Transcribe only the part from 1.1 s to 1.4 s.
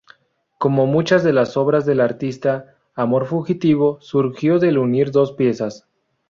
de